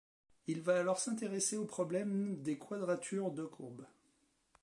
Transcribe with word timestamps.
Il 0.47 0.61
va 0.63 0.79
alors 0.79 0.97
s'intéresser 0.97 1.57
au 1.57 1.65
problème 1.65 2.41
des 2.41 2.57
quadratures 2.57 3.29
de 3.29 3.43
courbes. 3.45 3.85